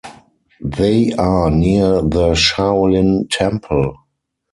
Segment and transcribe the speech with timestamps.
[0.63, 3.97] They are near the Shaolin Temple.